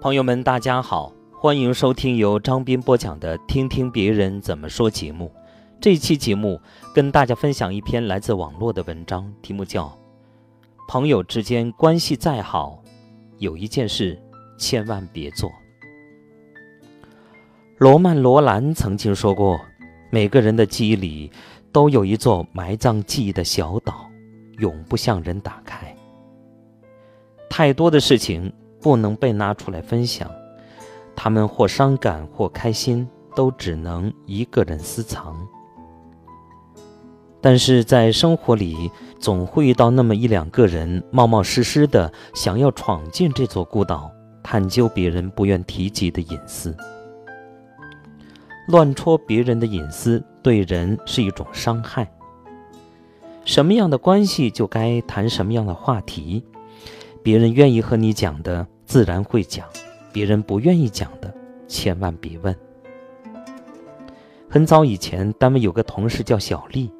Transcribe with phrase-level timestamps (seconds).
[0.00, 5.32] 朋友们，大家好，欢迎收听由张斌播讲的《听听别人怎么说》节目。
[5.80, 6.60] 这期节目
[6.94, 9.86] 跟大家分享一篇来自网络的文章，题目叫
[10.88, 12.82] 《朋友之间关系再好，
[13.38, 14.18] 有一件事
[14.58, 15.50] 千万别做》。
[17.78, 19.60] 罗曼·罗兰曾经说过
[20.10, 21.30] ：“每个人的记忆里
[21.72, 24.08] 都有一座埋葬记忆的小岛，
[24.58, 25.94] 永不向人打开。
[27.48, 30.30] 太多的事情不能被拿出来分享，
[31.14, 35.36] 他们或伤感或开心，都只能一个人私藏。”
[37.40, 38.90] 但是在生活里，
[39.20, 44.10] 总会遇到那么一两个人，冒冒失失的想要闯进这座孤岛，
[44.42, 46.74] 探究别人不愿提及的隐私。
[48.68, 52.10] 乱戳别人的隐私，对人是一种伤害。
[53.44, 56.42] 什么样的关系就该谈什么样的话题，
[57.22, 59.66] 别人愿意和你讲的，自然会讲；
[60.12, 61.32] 别人不愿意讲的，
[61.68, 62.56] 千万别问。
[64.48, 66.90] 很早以前，单位有个同事叫小丽。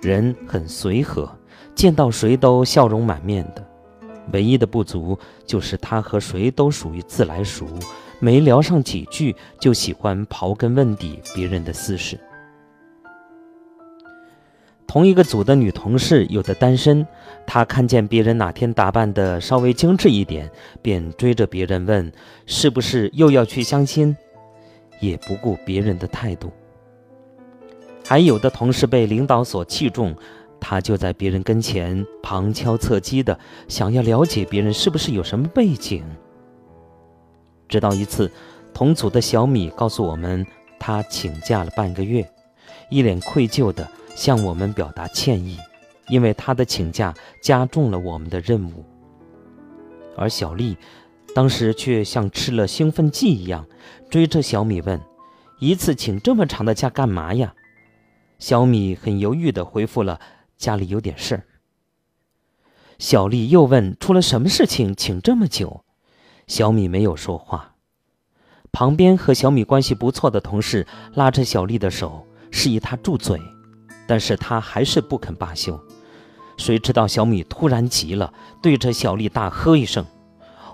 [0.00, 1.30] 人很随和，
[1.74, 3.66] 见到谁都笑容满面的。
[4.32, 7.66] 唯一的不足就是他和谁都属于自来熟，
[8.20, 12.18] 没聊上几句就喜欢刨根问底别人的私事。
[14.94, 17.04] 同一个组的女同事有的单身，
[17.44, 20.48] 她看见别人哪天打扮的稍微精致一点，
[20.80, 22.12] 便追着别人问
[22.46, 24.16] 是不是又要去相亲，
[25.00, 26.52] 也不顾别人的态度。
[28.06, 30.14] 还有的同事被领导所器重，
[30.60, 36.04] 他就在别人跟前旁敲侧击的想要了解别人是不是有什么背景。
[37.68, 38.30] 直到一次，
[38.72, 40.46] 同组的小米告诉我们，
[40.78, 42.24] 他请假了半个月，
[42.90, 45.58] 一脸愧疚的向我们表达歉意，
[46.08, 48.84] 因为他的请假加重了我们的任务。
[50.16, 50.76] 而小丽，
[51.34, 53.66] 当时却像吃了兴奋剂一样，
[54.08, 55.00] 追着小米问
[55.58, 57.54] ：“一次请这么长的假干嘛呀？”
[58.38, 60.20] 小米很犹豫地回复了
[60.56, 61.44] ：“家里有点事儿。”
[62.98, 65.84] 小丽又问：“出了什么事情，请这么久？”
[66.46, 67.74] 小米没有说话。
[68.70, 73.40] 旁边和小米关系不错的同事拉着小丽的手，示意她住嘴，
[74.06, 75.78] 但是他还是不肯罢休。
[76.56, 78.32] 谁知道小米突然急了，
[78.62, 80.04] 对着小丽大喝一声：“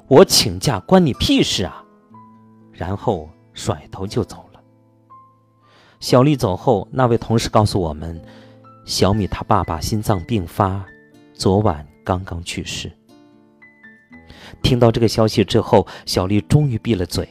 [0.09, 1.85] 我请假关你屁事啊！”
[2.73, 4.61] 然后甩头就走了。
[6.01, 8.21] 小丽走后，那位同事告诉我们，
[8.85, 10.85] 小米她爸爸心脏病发，
[11.33, 12.91] 昨晚刚刚去世。
[14.63, 17.29] 听到这个消息之后，小丽终于闭了嘴。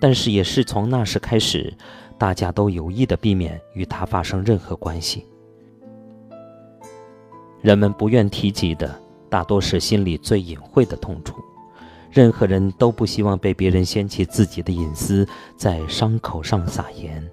[0.00, 1.72] 但是也是从那时开始，
[2.22, 5.26] 大家都有意的避免与他发生任何关系。
[7.60, 8.96] 人们不愿提及的，
[9.28, 11.34] 大多是心里最隐晦的痛楚。
[12.12, 17.28] 任何人都不希望被别人掀起自己的隐私，在伤口上撒盐。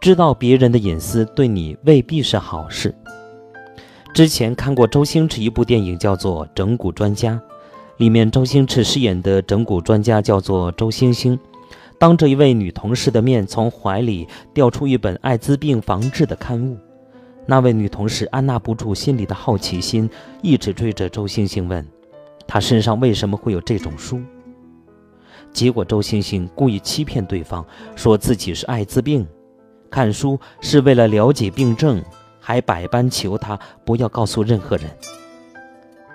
[0.00, 2.94] 知道别人的隐私对你未必是好事。
[4.14, 7.34] 之前看过周星驰一部电影，叫做《整蛊专家》，
[7.96, 11.36] 里面周星驰饰演的整蛊专家叫做周星星，
[11.98, 16.76] 当着一位女同事的面，从怀里调出一本艾滋病防治的刊物。
[17.46, 20.10] 那位女同事按捺不住心里的好奇心，
[20.42, 21.86] 一直追着周星星问
[22.46, 24.20] ：“他身上为什么会有这种书？”
[25.52, 27.64] 结果周星星故意欺骗对方，
[27.94, 29.26] 说自己是艾滋病。
[29.88, 32.02] 看书是为了了解病症，
[32.40, 34.90] 还百般求他不要告诉任何人。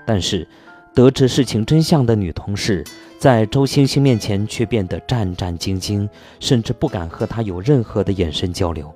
[0.05, 0.47] 但是，
[0.93, 2.83] 得知事情真相的女同事
[3.21, 6.09] 在周星星面前却变得战战兢兢，
[6.39, 8.91] 甚至不敢和他有任何的眼神交流。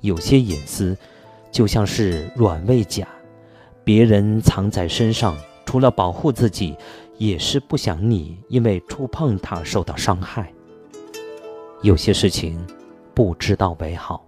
[0.00, 0.96] 有些隐私，
[1.52, 3.06] 就像是软猬甲，
[3.84, 6.74] 别人藏在身上，除了保护自己，
[7.18, 10.50] 也是不想你因为触碰它受到伤害。
[11.82, 12.58] 有些事情。
[13.18, 14.24] 不知道为好。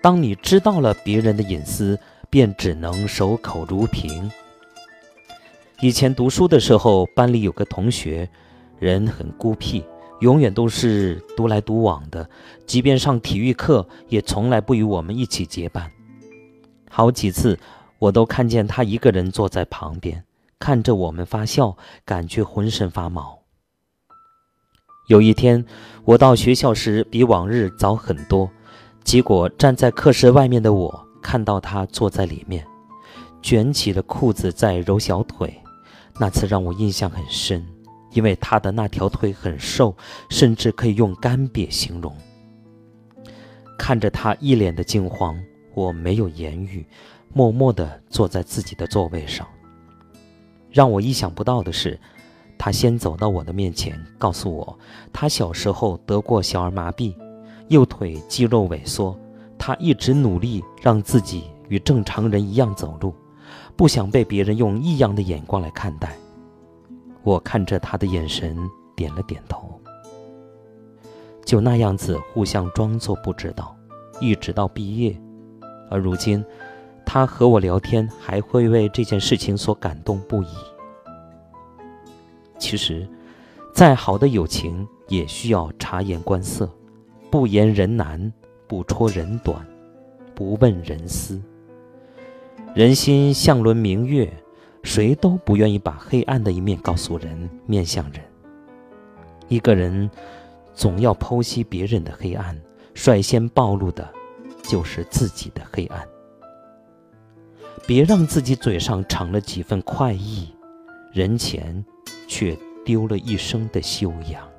[0.00, 1.98] 当你知道了别人的隐私，
[2.30, 4.32] 便只能守口如瓶。
[5.82, 8.28] 以前读书的时候，班里有个同学，
[8.78, 9.82] 人很孤僻，
[10.20, 12.28] 永远都是独来独往的，
[12.66, 15.90] 即便上体育课，也从来不与我们一起结伴。
[16.90, 17.58] 好几次，
[17.98, 20.22] 我都看见他一个人坐在旁边，
[20.58, 21.74] 看着我们发笑，
[22.04, 23.38] 感觉浑身发毛。
[25.06, 25.64] 有一天，
[26.04, 28.50] 我到学校时比往日早很多，
[29.02, 32.66] 结果站在课室外面的我看到他坐在里面，
[33.40, 35.58] 卷起了裤子在揉小腿。
[36.20, 37.66] 那次让我印象很深，
[38.12, 39.96] 因为他的那条腿很瘦，
[40.28, 42.14] 甚至可以用干瘪形容。
[43.78, 45.34] 看着他一脸的惊慌，
[45.72, 46.86] 我没有言语，
[47.32, 49.48] 默默地坐在自己的座位上。
[50.70, 51.98] 让我意想不到的是，
[52.58, 54.78] 他先走到我的面前，告诉我
[55.14, 57.14] 他小时候得过小儿麻痹，
[57.68, 59.18] 右腿肌肉萎缩，
[59.56, 63.14] 他一直努力让自己与正常人一样走路，
[63.80, 66.14] 不想被别人用异样的眼光来看待。
[67.22, 68.54] 我看着他的眼神，
[68.94, 69.80] 点了点头。
[71.46, 73.74] 就那样子互相装作不知道，
[74.20, 75.18] 一直到毕业，
[75.90, 76.44] 而如今，
[77.06, 80.48] 他和我聊天还会为这件事情所感动不已。
[82.58, 83.08] 其实，
[83.72, 86.70] 再好的友情也需要察言观色，
[87.30, 88.30] 不言人难，
[88.68, 89.66] 不戳人短，
[90.34, 91.40] 不问人私。
[92.74, 94.32] 人心像轮明月，
[94.82, 98.22] 谁都不愿意把黑暗的一面告诉人，面向人。
[99.48, 100.10] 一个人。
[100.72, 102.58] 总要剖析别人的黑暗，
[102.94, 104.08] 率先暴露的，
[104.62, 106.08] 就是自己的黑暗。
[107.86, 110.48] 别让自己嘴上逞了几分快意，
[111.12, 111.84] 人前
[112.26, 114.49] 却丢了一生的修养。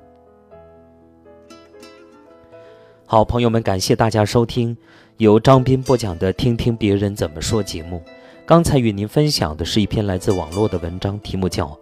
[3.12, 4.74] 好，朋友们，感谢大家收听
[5.18, 8.02] 由张斌播讲的《听听别人怎么说》节目。
[8.46, 11.66] 刚才与您分享的是一篇来自网络的文章，题目叫《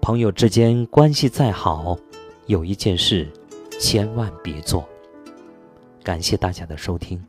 [0.00, 1.94] 朋友之间关系再好》。
[2.46, 3.28] 有一件事，
[3.78, 4.84] 千万别做。
[6.02, 7.22] 感谢大家的收听。